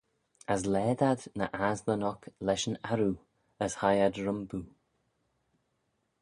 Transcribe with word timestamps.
As 0.53 0.61
laad 0.73 0.99
ad 1.09 1.21
ny 1.37 1.45
assylyn 1.69 2.07
oc 2.11 2.21
lesh 2.45 2.67
yn 2.69 2.81
arroo, 2.91 3.15
as 3.65 3.73
hie 3.79 4.01
ad 4.05 4.15
rhymboo. 4.23 4.65